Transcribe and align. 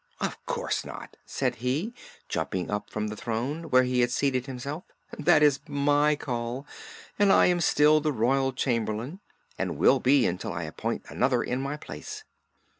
"Of 0.19 0.43
course 0.47 0.83
not," 0.83 1.15
said 1.27 1.57
he, 1.57 1.93
jumping 2.27 2.71
up 2.71 2.89
from 2.89 3.09
the 3.09 3.15
throne, 3.15 3.65
where 3.65 3.83
he 3.83 3.99
had 3.99 4.09
seated 4.09 4.47
himself. 4.47 4.83
"That 5.15 5.43
is 5.43 5.59
my 5.69 6.15
call, 6.15 6.65
and 7.19 7.31
I 7.31 7.45
am 7.45 7.61
still 7.61 8.01
the 8.01 8.11
Royal 8.11 8.51
Chamberlain, 8.51 9.19
and 9.59 9.77
will 9.77 9.99
be 9.99 10.25
until 10.25 10.53
I 10.53 10.63
appoint 10.63 11.03
another 11.09 11.43
in 11.43 11.61
my 11.61 11.77
place." 11.77 12.23